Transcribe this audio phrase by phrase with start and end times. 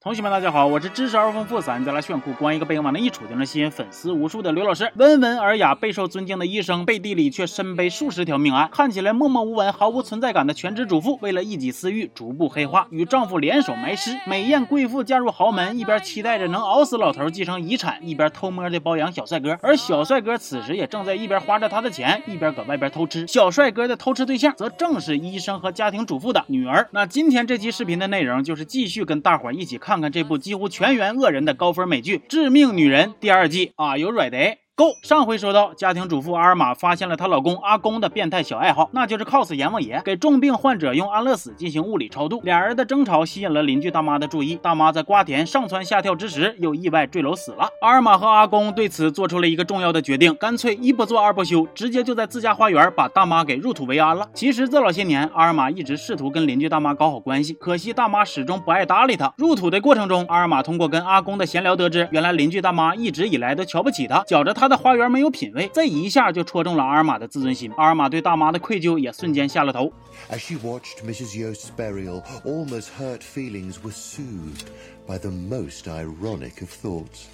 [0.00, 4.88] 同学们，大家好，我是知识而丰富、咱再来炫酷、光一个背影往那一杵就能吸引粉丝无数的刘老师。
[4.94, 8.68] 温文尔雅、备受尊敬的医生，背地里却身背数十条命案。
[8.70, 14.16] 看起来默默无闻、毫无存在感的全职主妇，为了一己私欲，逐步黑化，与丈夫联手埋尸。
[14.24, 19.58] 美艳贵妇嫁入豪门，一边期待着能熬死老头继承遗产，一边偷摸的包养小帅哥。
[19.60, 23.26] 而小帅哥此时也正在一边花着他的钱，一边搁外边偷吃。
[23.26, 26.88] 小帅哥的偷吃对象，则正是医生和家庭主妇的女儿。
[26.92, 30.68] 那今天这期视频的内容，就是继续跟大伙一起看看看这部几乎。
[30.68, 34.36] 全员恶人的高分美剧《致命女人》第二季啊，有瑞德。
[34.78, 42.40] 够上回说到，家庭主妇阿尔玛发现了她老公阿公的变态小爱好，那就是 cos 阎王爷，给重病患者用安乐死进行物理超度。
[42.44, 47.68] 俩人的争吵吸引了邻居大妈的注意，大妈在瓜田上蹿下跳之时，又意外坠楼死了。
[47.82, 54.28] 阿尔玛和阿公对此做出了一个重要的决定，干脆一不做二不休，直接就在自家花园把大妈给入土为安了。
[54.32, 59.34] 其实这老些年，阿尔玛一直试图跟邻居大妈搞好关系，可惜大妈始终不爱搭理他。
[59.38, 65.43] 入土的过程中，阿尔玛通过跟阿公的闲聊得知，原来邻居大妈一直以来都瞧不起他，觉着 他的花园没有品。
[65.43, 67.69] 品味，这一下就戳中了阿尔玛的自尊心。
[67.75, 69.91] 阿尔玛对大妈的愧疚也瞬间下了头。
[70.31, 71.35] As she watched Mrs.
[71.35, 74.67] Yost's burial, almost hurt feelings were soothed
[75.05, 77.25] by the most ironic of thoughts.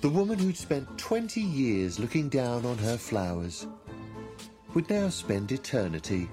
[0.00, 3.66] The woman who'd spent 20 years looking down on her flowers
[4.74, 6.28] would now spend eternity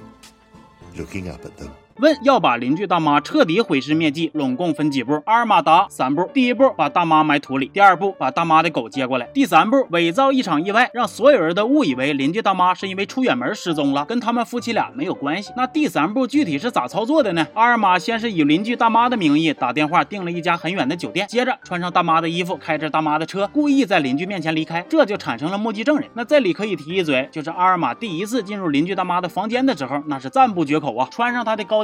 [0.97, 1.71] looking up at them.
[1.98, 5.22] 问要把邻居大妈彻底毁尸灭迹，拢共分几步？
[5.26, 6.28] 阿尔玛答：三步。
[6.34, 15.52] 第一步，把大妈埋土里；第二步，把大妈的狗接过来；第三步，伪造一场意外，让所有人都误以为邻居大妈是因为出远门失踪了，跟他们夫妻俩没有关系。
[15.56, 17.46] 那第三步具体是咋操作的呢？
[17.54, 26.10] 阿尔玛先是以邻居大妈的名义打电话订了一家很远的酒店，接着穿上大妈的衣服，开着大妈的车，故意在邻居面前离开，这就产生了目击证人。
[26.14, 31.08] 那这里可以提一嘴，就是阿尔玛第一次进入邻居大妈的房间的时候，那是赞不绝口啊！
[31.12, 31.83] 穿上她的高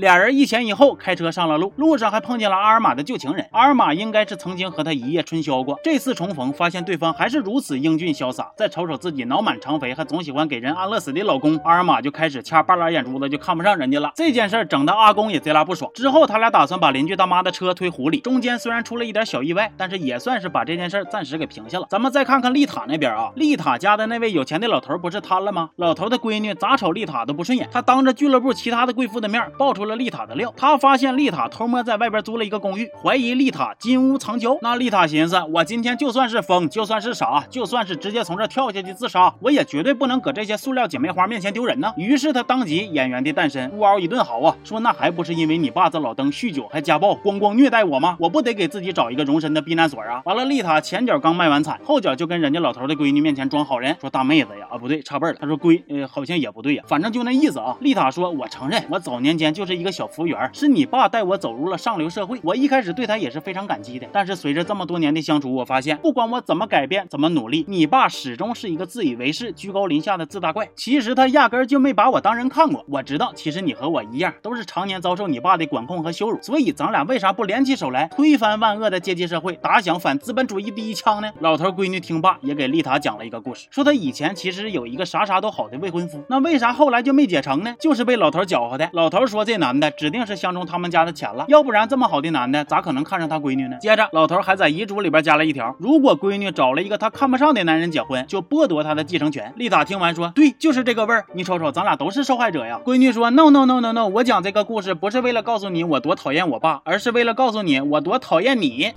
[0.00, 3.44] 俩人一前一后开车上了路，路上还碰见了阿尔玛的旧情人。
[3.50, 14.12] 阿尔玛应该是曾经和他一夜春宵过，这次重逢发现对方还是如此英俊潇洒，再瞅瞅自己脑满肠肥还总喜欢给人安乐死的老公，阿尔玛就开始掐半拉眼珠子，就看不上人家了。
[14.14, 15.90] 这件事整的阿公也贼拉不爽。
[15.94, 21.88] 之后他俩打算把邻居大妈的车推湖里，中间虽然出了一点小意外，但是也算是把这件事暂时给平下了。
[21.90, 25.70] 咱们再看看丽塔那边啊，丽塔家的那位有钱的老头不是瘫了吗？
[25.74, 29.87] 老头的闺女咋瞅丽塔都不顺眼，他当着俱乐部其他的贵妇的面爆出。
[29.88, 34.56] 了丽塔的料，他发现丽塔偷摸在外边租了一个公寓，怀疑丽塔金屋藏娇。
[34.62, 41.92] 那丽塔寻思，我今天就算是疯，就算是傻，就算是直接从这跳下去自杀，我也绝对不能搁这些塑料姐妹花面前丢人呢。
[41.96, 48.16] 于是他当即演员的诞生，呜嗷一顿嚎啊，说那还不是因为你爸这老登酗酒还家暴，光光虐待我吗？
[48.20, 50.22] 我不得给自己找一个容身的避难所啊！
[50.24, 55.34] 完了，丽塔前脚刚卖完惨，后脚就跟人家老头的闺女面前装好人，说大妹子呀，啊不对，差辈了。
[55.40, 57.76] 他说闺，呃好像也不对呀，反正就那意思啊。
[57.80, 60.50] 丽塔说，我承认，我早年间就是一个小服务员。
[60.52, 64.06] 是你爸带我走入了上流社会，我一开始对他也是非常感激的。
[64.12, 70.68] 但是随着这么多年的相处，我发现不管我怎么改变，怎么努力，你爸始终是一个自以为是、居高临下的自大怪。
[70.74, 72.84] 其实他压根就没把我当人看过。
[72.88, 76.38] 我知道，其实你和我一样，都是常年遭受你爸的管控和羞辱。
[76.42, 81.30] 所以咱俩为啥不联起手来，推翻万恶的阶级社会，打响反资本主义第一枪呢？
[81.40, 87.74] 老头闺女听罢，也给丽塔讲了一个故事，说他以前其实有一个啥啥都好的未婚夫，那为啥后来就没结成呢？
[87.78, 88.88] 就是被老头搅和的。
[88.92, 91.28] 老头说这男的指定是相中他们家的钱。
[91.34, 93.76] 了，要不然这么好的男的咋可能看上他闺女呢？
[93.78, 99.52] 接着老头还在遗嘱里边加了一条，如果闺女找了一个他看不上的男人结婚，就剥夺他的继承权。
[99.56, 101.26] 丽塔听完说：“对，就是这个味儿。
[101.34, 108.94] 你瞅瞅，咱俩都是受害者呀。”闺女说：“No No No No No，我讲这个故事不是为了告诉你我多讨厌我爸，而是为了告诉你我多讨厌你。”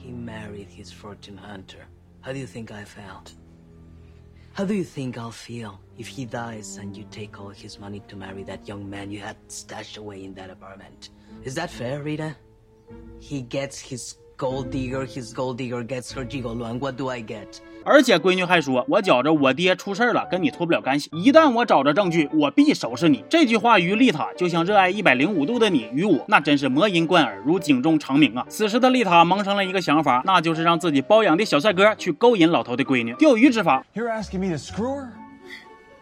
[2.23, 3.33] How do you think I felt?
[4.53, 8.01] How do you think I'll feel if he dies and you take all his money
[8.09, 11.09] to marry that young man you had stashed away in that apartment?
[11.45, 12.35] Is that fair, Rita?
[13.19, 17.21] He gets his gold digger, his gold digger gets her gigolo, and what do I
[17.21, 17.45] get?
[17.83, 21.09] 而且闺女还说：“我觉着我爹出事了，跟你脱不了干系。
[21.13, 28.43] 一旦我找着证据，我必收拾你。”这句话于丽塔就像热爱一百零五度的你与我，那真是魔音贯耳，如警钟长鸣啊！
[28.49, 33.85] 此时的丽塔萌生了一个想法，那就是让自己包养的小帅哥去勾引老头的闺女，钓鱼执法。
[33.93, 35.09] You're asking me to screw her?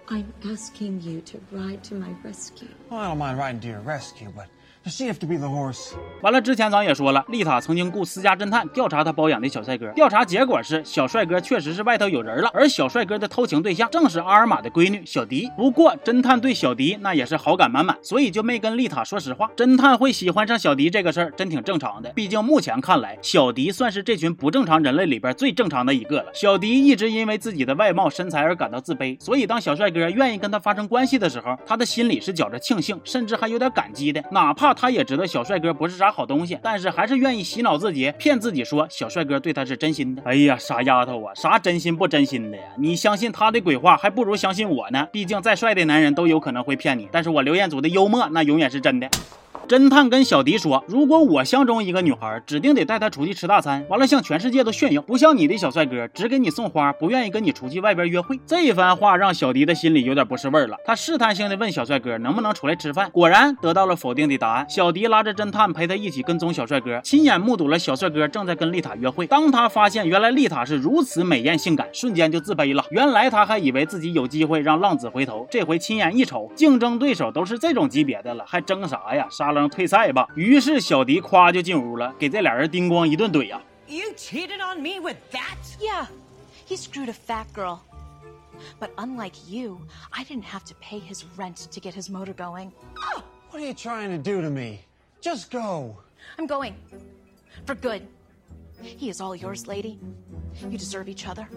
[0.07, 2.69] I'm asking you to ride to my rescue.
[2.89, 4.47] Well, I don't mind riding to your rescue, but
[4.85, 5.93] she have to be the horse?
[6.21, 15.49] 完了，之前咱也说了，丽塔曾经雇私家侦探调查她包养的小帅哥，调查结果是小帅哥确实是外头有人了，而小帅哥的偷情对象正是阿尔玛的闺女小迪。
[15.57, 19.51] 不过侦探对小迪那也是好感满满，所以就没跟丽塔说实话。
[19.55, 26.31] 侦探会喜欢上小迪这个事儿真挺正常的，毕竟目前看来，小迪算是这群不正常人类里边最正常的一个了。
[26.33, 34.68] 小迪一直因为自己的外貌身材而感到自卑，所以当小帅哥愿意跟他发生关系的时候，他的心里是觉着庆幸，甚至还有点感激的，哪怕。
[34.73, 40.21] 他也知道小帅哥不是啥好东西，但是还是愿意洗脑自己，骗自己说小帅哥对他是真心的。
[40.25, 42.63] 哎呀，傻丫头啊，啥真心不真心的呀？
[42.77, 45.07] 你相信他的鬼话，还不如相信我呢。
[45.11, 49.09] 毕竟再帅的男人都有可能会骗你，但是我刘彦祖的幽默那永远是真的。
[49.69, 54.99] 侦探跟小迪说：“如果我相中一个女孩，指定得带她出去吃大餐，完了向全世界都炫耀。
[55.03, 60.75] 不像你的小帅哥，只给你送花，不愿意跟你出去外边约会。”这一番话让小迪的心里有点不是味儿了。
[60.83, 64.65] 他试探性的问小帅哥能不能出来吃饭，果然得到了否定的答案。
[64.67, 69.27] 小迪拉着侦探陪他一起跟踪小帅哥，亲眼目睹了小帅哥正在跟丽塔约会。
[69.27, 72.83] 当他发现原来丽塔是如此美艳性感，瞬间就自卑了。
[72.89, 79.27] 原来他还以为自己有机会让浪子回头，这回亲眼一瞅，竞争对手都是这种级别的了，还争啥呀？
[79.29, 80.28] 杀了楞退赛吧。
[80.34, 83.60] 于是小迪夸就进屋了，给这俩人叮咣一顿怼呀。
[83.88, 85.58] You cheated on me with that?
[85.80, 86.06] Yeah,
[86.66, 87.80] he screwed a fat girl.
[88.80, 89.80] But unlike you,
[90.10, 92.72] I didn't have to pay his rent to get his motor going.
[93.50, 94.80] What are you trying to do to me?
[95.20, 95.96] Just go.
[96.38, 96.74] I'm going.
[97.66, 98.02] For good.
[98.80, 99.98] He is all yours, lady.
[100.62, 101.48] You deserve each other.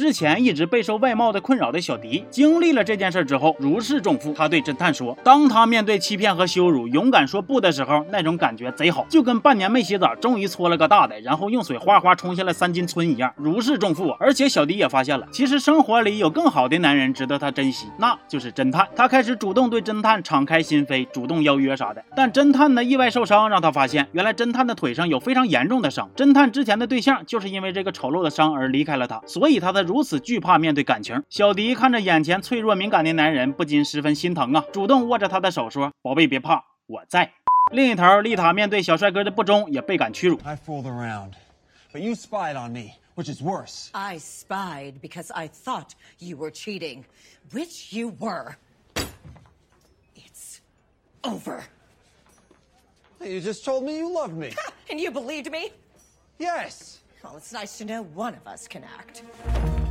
[0.00, 4.32] 之前一直备受外貌的困扰的小迪，经历了这件事之后，如释重负。
[4.32, 14.16] 他对侦探说：“当他面对欺骗和羞辱，勇敢说不的时候，那种感觉贼好，就跟半年没洗澡，终于搓了个大的，然后用水哗哗冲下了三斤村一样，如释重负。
[14.18, 18.88] 而且小迪也发现了，其实生活里有更好的男人值得他珍惜，那就是侦探。
[18.96, 22.02] 他开始主动对侦探敞开心扉，主动邀约啥的。
[22.16, 26.08] 但侦探的意外受伤让他发现，原来侦探的腿上有非常严重的伤。
[26.16, 29.89] 侦探之前的对象就是因为这个丑陋的伤而离开了他，所以他才。
[29.90, 34.64] 如此惧怕面对感情，小迪看着眼前脆弱敏感的男人，不禁十分心疼啊！
[34.72, 37.32] 主动握着他的手说：“宝贝，别怕，我在。”
[37.74, 40.38] 另一头，丽塔面对小帅哥的不忠，也倍感屈辱。
[40.44, 41.32] I fooled around,
[41.92, 43.88] but you spied on me, which is worse.
[43.90, 45.88] I spied because I thought
[46.20, 47.02] you were cheating,
[47.52, 48.54] which you were.
[50.14, 50.60] It's
[51.24, 51.64] over.
[53.18, 54.52] You just told me you loved me.
[54.88, 55.72] And you believed me?
[56.38, 57.00] Yes.
[57.24, 59.24] Well, it's nice to know one of us can act.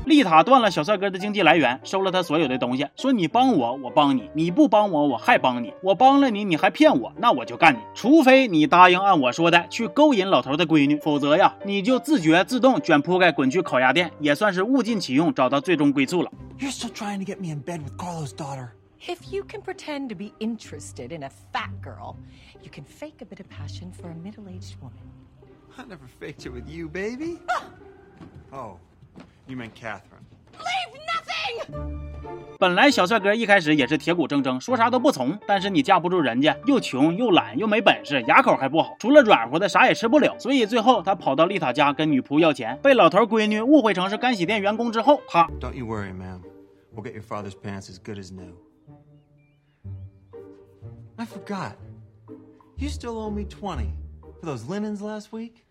[0.10, 5.72] 丽塔断了小帅哥的经济来源，收了他所有的东西，说你帮我，我帮你；你不帮我，我还帮你。
[5.82, 7.80] 我帮了你，你还骗我，那我就干你。
[7.94, 16.32] 除非你答应按我说的去勾引老头的闺女，否则呀，你就自觉自动卷铺盖滚去烤鸭店，也算是物尽其用，找到最终归宿了。
[16.58, 18.70] You're still trying to get me in bed with Carlo's daughter.
[19.02, 22.16] If you can pretend to be interested in a fat girl,
[22.62, 25.00] you can fake a bit of passion for a middle-aged woman.
[25.78, 27.38] I never faked it with you, baby.
[28.52, 28.78] oh.
[29.50, 30.24] You mean Catherine?
[30.54, 32.58] Leave nothing.
[32.60, 35.36] 本来小帅哥一开始也是铁骨铮铮，说啥都不从。
[35.48, 40.38] 但是你架不住人家，又穷又懒又没本事，牙口还不好，除了软乎的啥也吃不了。
[40.38, 46.42] 所以最后他跑到丽塔家跟女仆要钱，被老头闺女误会成是干洗店员工之后，他 Don't you worry, ma'am.
[46.94, 48.54] We'll get your father's pants as good as new.
[51.16, 51.72] I forgot.
[52.78, 53.94] You still owe me twenty
[54.40, 55.64] for those linens last week.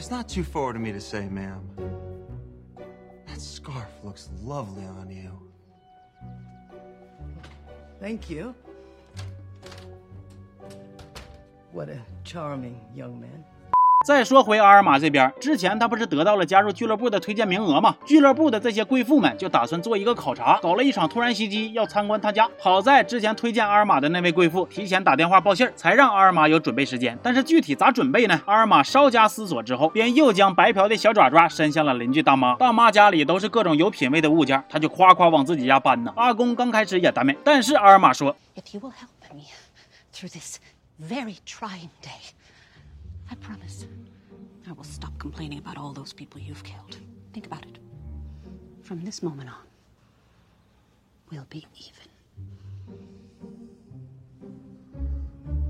[0.00, 1.60] It's not too forward of me to say, ma'am,
[3.26, 5.30] that scarf looks lovely on you.
[8.00, 8.54] Thank you.
[11.72, 13.44] What a charming young man.
[14.10, 17.94] 再说回阿尔玛这边，之前他不是得到了加入俱乐部的推荐名额吗？
[18.04, 22.50] 俱乐部的这些贵妇们就打算做一个考察，搞了一场突然袭击，要参观他家。
[22.58, 27.16] 好在之前推荐阿尔玛的那位贵妇提前打电话报信儿，才让阿尔玛有准备时间。
[27.22, 28.40] 但是具体咋准备呢？
[28.46, 32.56] 阿尔玛稍加思索之后，便又将白嫖的小爪爪伸向了邻居大妈。
[32.56, 36.12] 大妈家里都是各种有品位的物件，他就夸夸往自己家搬呢。
[36.16, 39.44] 阿公刚开始也担美，但是阿尔玛说：“If you will help me
[40.12, 40.58] through this
[41.00, 42.32] very trying day,
[43.30, 43.86] I promise.”
[44.68, 46.98] I will stop complaining about all those people you've killed.
[47.32, 47.78] Think about it.
[48.82, 49.66] From this moment on,
[51.30, 52.08] we'll be even.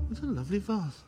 [0.07, 1.03] What a lovely vase.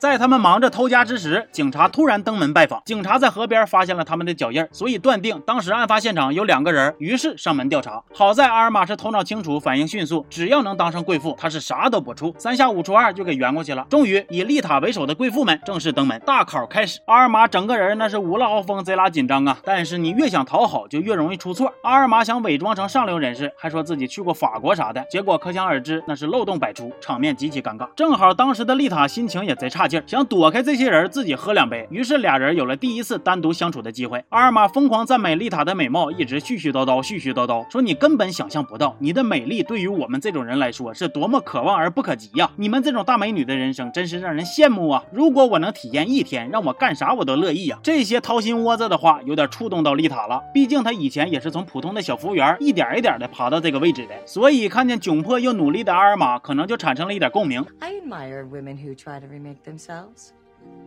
[0.00, 2.80] 在他们忙着偷家之时，警察突然登门拜访。
[2.86, 8.02] 警察在河边发现了他们的脚印，所以断定当时案发现场有两个人，于是上门调查。
[8.14, 13.86] 好在阿尔玛是头脑清楚，反应迅速，只要能当上贵妇，他是啥都不怵，三下五除二就给圆过去了。
[13.90, 16.98] 终于，以丽塔为首的贵妇们正式登门，大考开始。
[17.04, 19.58] 阿尔玛整个人那是无了豪风，贼拉紧张啊！
[19.62, 21.70] 但是你越想讨好，就越容易出错。
[21.82, 27.86] 阿尔玛想伪装成上流人士，还说自己去过法国啥的，结果可想而知，那是漏洞百出，场面极其尴尬。
[27.94, 31.86] 正好当时的丽塔心情也贼差劲，想躲开这些人，自己喝两杯。
[31.90, 34.24] 于是俩人有了第一次单独相处的机会。
[34.28, 42.48] 阿尔玛疯狂赞美丽塔的美貌，一直絮絮叨叨，絮絮叨叨，说你根本想象不到，你的美丽对于我们这种人来说是多么可望而不可及呀！
[42.56, 45.04] 你们这种大美女的人生真是让人羡慕啊！
[45.12, 47.78] 如果我能体验一天，让我干啥我都乐意呀！
[47.82, 57.64] 这些掏心窝子的话有点触动到丽塔了，毕竟她以前也是从普通的小服务员一点一点的爬到这个位置的，所以看见窘迫又努力的阿尔玛，可能就产生了一点共鸣。
[57.80, 60.34] Admire women who try to remake themselves,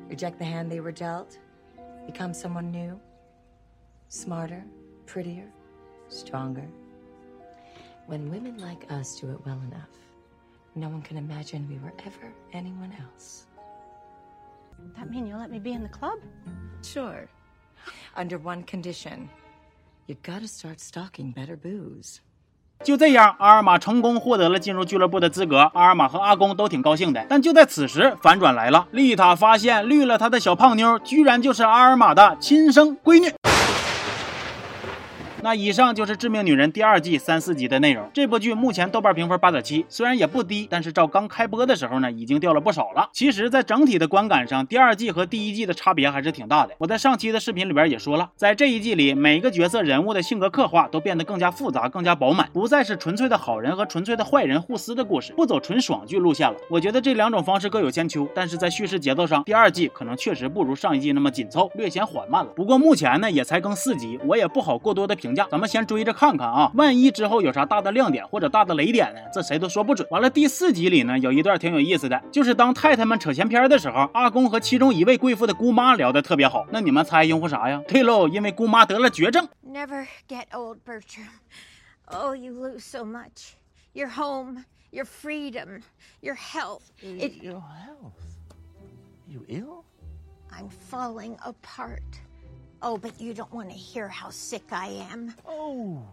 [0.08, 1.40] reject the hand they were dealt,
[2.06, 3.00] become someone new,
[4.08, 4.64] smarter,
[5.08, 5.50] prettier,
[6.10, 6.68] stronger.
[8.06, 9.90] When women like us do it well enough,
[10.76, 13.48] no one can imagine we were ever anyone else.
[14.96, 16.20] That mean you'll let me be in the club?
[16.84, 17.28] Sure.
[18.16, 19.28] Under one condition.
[20.06, 22.22] You gotta start stocking better booze.
[22.84, 25.72] 就这样，阿尔玛成功获得了进入俱乐部的资格。
[25.74, 28.86] 阿尔玛和阿公都挺高兴的，但就在此时，反转来了。
[28.92, 33.34] 丽塔发现绿了她的小胖妞，居然就是阿尔玛的亲生闺女。
[35.44, 38.10] 那以上就是《致命女人》第二季三四集的内容。
[38.14, 43.10] 这部剧目前豆瓣评分八点七，虽然也不低，但是照刚开播的时候呢，已经掉了不少了。
[43.12, 46.74] 其实，在整体的观感上，第二季和第一季的差别还是挺大的。
[46.78, 56.58] 我在上期的视频里边也说了，在这一季里，每个角色人物的性格刻画都变得更加复杂、更加饱满，不再是纯粹的好人和纯粹的坏人互撕的故事，不走纯爽剧路线了。
[56.70, 62.52] 我觉得这两种方式各有千秋，但是在叙事节奏上，第二季可能确实不如上一季那么紧凑，略显缓慢了。
[62.56, 66.14] 不过目前呢，也才更四集，我也不好过多的评价，咱们先追着。
[66.14, 69.20] 看看啊，万一之后有啥大的亮点或者大的雷点呢？
[69.34, 70.08] 这谁都说不准。
[70.12, 76.68] 完了，第四集里呢，有一段挺有意思的，就是当太太们扯闲篇的时候，阿公和其中一位贵妇的姑妈聊得特别好。
[76.72, 77.82] 那你们猜因为啥呀？
[77.88, 79.48] 对喽，因为姑妈得了绝症。
[79.68, 81.30] Never get old, Bertram.
[82.06, 83.56] Oh, you lose so much.
[83.94, 85.82] Your home, your freedom,
[86.22, 86.84] your health.
[87.02, 87.42] It...
[87.42, 88.14] Your health?
[89.28, 89.84] You ill?
[90.52, 92.22] I'm falling apart.
[92.86, 95.34] Oh, but you don't want to hear how sick I am.
[95.48, 96.04] Oh,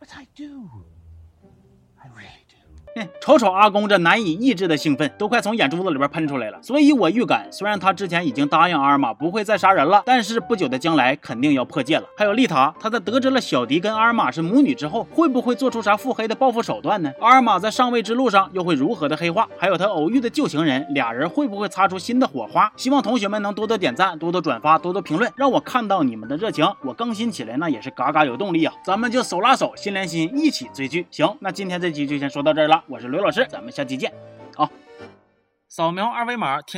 [0.00, 0.68] but I do.
[2.02, 2.47] I really.
[3.20, 6.58] 瞅瞅阿公这难以抑制的兴奋，都快从眼珠子里边喷出来了。
[6.62, 12.04] 所以我预感，虽然他之前已经答应阿尔玛不会再杀人了，但是不久的将来肯定要破戒了。
[12.16, 17.12] 还有丽塔，她在得知了小迪跟阿尔玛是母女之后，会不会做出啥腹黑的报复手段呢？
[17.20, 19.48] 阿尔玛在上位之路上又会如何的黑化？
[19.58, 22.70] 还有他偶遇的旧情人，俩人会不会擦出新的火花？
[22.76, 28.72] 希望同学们能多多点赞，多多转发，多多评论，让我看到你们的热情，我更新起来那也是嘎嘎有动力啊！
[28.84, 31.06] 咱们就手拉手，心连心，一起追剧。
[31.10, 32.82] 行，那今天这期就先说到这儿了。
[32.90, 34.10] 我是刘老师，咱们下期见，
[34.56, 34.66] 好，
[35.68, 36.76] 扫描二维码添。